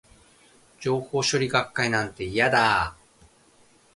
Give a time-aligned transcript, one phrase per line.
[0.79, 3.25] 情報処理学会なんて、嫌だー